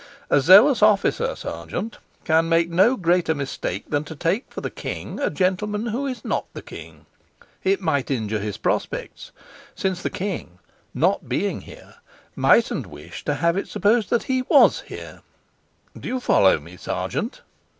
"A 0.31 0.41
zealous 0.41 0.81
officer, 0.81 1.35
sergeant, 1.35 1.99
can 2.23 2.49
make 2.49 2.71
no 2.71 2.95
greater 2.95 3.35
mistake 3.35 3.87
than 3.91 4.03
to 4.05 4.15
take 4.15 4.51
for 4.51 4.59
the 4.59 4.71
king 4.71 5.19
a 5.19 5.29
gentleman 5.29 5.85
who 5.85 6.07
is 6.07 6.25
not 6.25 6.47
the 6.55 6.61
king. 6.63 7.05
It 7.63 7.81
might 7.81 8.09
injure 8.09 8.39
his 8.39 8.57
prospects, 8.57 9.31
since 9.75 10.01
the 10.01 10.09
king, 10.09 10.57
not 10.95 11.29
being 11.29 11.61
here, 11.61 11.97
mightn't 12.35 12.87
wish 12.87 13.23
to 13.25 13.35
have 13.35 13.55
it 13.55 13.67
supposed 13.67 14.09
that 14.09 14.23
he 14.23 14.41
was 14.49 14.81
here. 14.87 15.21
Do 15.95 16.07
you 16.07 16.19
follow 16.19 16.59
me, 16.59 16.77
sergeant?" 16.77 17.41